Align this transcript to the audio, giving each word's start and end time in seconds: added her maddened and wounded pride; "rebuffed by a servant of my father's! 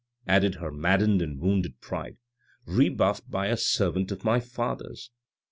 added 0.25 0.55
her 0.55 0.71
maddened 0.71 1.21
and 1.21 1.39
wounded 1.39 1.79
pride; 1.79 2.17
"rebuffed 2.65 3.29
by 3.29 3.45
a 3.49 3.55
servant 3.55 4.11
of 4.11 4.23
my 4.23 4.39
father's! 4.39 5.11